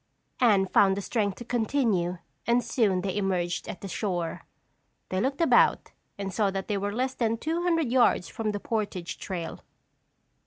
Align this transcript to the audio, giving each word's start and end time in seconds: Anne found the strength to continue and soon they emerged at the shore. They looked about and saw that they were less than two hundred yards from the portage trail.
Anne 0.39 0.65
found 0.65 0.97
the 0.97 1.01
strength 1.03 1.35
to 1.35 1.45
continue 1.45 2.17
and 2.47 2.63
soon 2.63 3.01
they 3.01 3.15
emerged 3.15 3.69
at 3.69 3.81
the 3.81 3.87
shore. 3.87 4.47
They 5.09 5.21
looked 5.21 5.41
about 5.41 5.91
and 6.17 6.33
saw 6.33 6.49
that 6.49 6.67
they 6.67 6.77
were 6.79 6.91
less 6.91 7.13
than 7.13 7.37
two 7.37 7.61
hundred 7.61 7.91
yards 7.91 8.27
from 8.27 8.51
the 8.51 8.59
portage 8.59 9.19
trail. 9.19 9.61